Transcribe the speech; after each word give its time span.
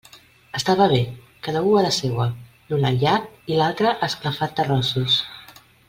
Estava 0.59 0.85
bé; 0.93 1.01
cada 1.47 1.61
u 1.71 1.75
a 1.81 1.83
la 1.87 1.91
seua: 1.99 2.27
l'un 2.71 2.89
al 2.91 2.99
llac 3.05 3.29
i 3.55 3.61
l'altre 3.61 3.93
a 3.95 4.03
esclafar 4.13 4.49
terrossos. 4.63 5.21